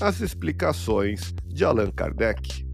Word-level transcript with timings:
as 0.00 0.20
explicações 0.20 1.34
de 1.44 1.64
Allan 1.64 1.90
Kardec. 1.90 2.64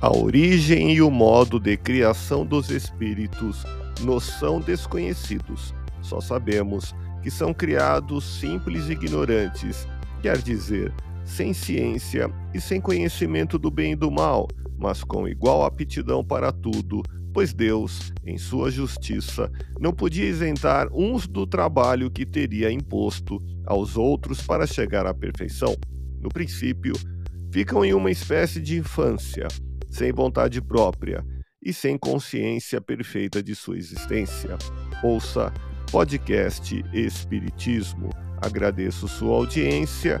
A 0.00 0.16
origem 0.16 0.92
e 0.92 1.02
o 1.02 1.10
modo 1.10 1.58
de 1.58 1.76
criação 1.76 2.46
dos 2.46 2.70
espíritos 2.70 3.64
nos 4.02 4.22
são 4.22 4.60
desconhecidos. 4.60 5.74
Só 6.00 6.20
sabemos 6.20 6.94
que 7.20 7.32
são 7.32 7.52
criados 7.52 8.22
simples 8.38 8.86
e 8.86 8.92
ignorantes, 8.92 9.88
quer 10.22 10.38
dizer, 10.38 10.94
sem 11.26 11.52
ciência 11.52 12.30
e 12.54 12.60
sem 12.60 12.80
conhecimento 12.80 13.58
do 13.58 13.70
bem 13.70 13.92
e 13.92 13.96
do 13.96 14.10
mal, 14.10 14.46
mas 14.78 15.02
com 15.02 15.26
igual 15.26 15.64
aptidão 15.64 16.24
para 16.24 16.52
tudo, 16.52 17.02
pois 17.34 17.52
Deus, 17.52 18.12
em 18.24 18.38
sua 18.38 18.70
justiça, 18.70 19.50
não 19.78 19.92
podia 19.92 20.24
isentar 20.24 20.88
uns 20.92 21.26
do 21.26 21.46
trabalho 21.46 22.10
que 22.10 22.24
teria 22.24 22.70
imposto 22.70 23.42
aos 23.66 23.96
outros 23.96 24.40
para 24.40 24.66
chegar 24.66 25.04
à 25.04 25.12
perfeição. 25.12 25.76
No 26.20 26.28
princípio, 26.28 26.94
ficam 27.50 27.84
em 27.84 27.92
uma 27.92 28.10
espécie 28.10 28.60
de 28.60 28.78
infância, 28.78 29.48
sem 29.90 30.12
vontade 30.12 30.62
própria 30.62 31.24
e 31.62 31.72
sem 31.72 31.98
consciência 31.98 32.80
perfeita 32.80 33.42
de 33.42 33.54
sua 33.54 33.76
existência. 33.76 34.56
Ouça 35.02 35.52
podcast 35.90 36.84
Espiritismo. 36.92 38.10
Agradeço 38.40 39.08
sua 39.08 39.34
audiência 39.34 40.20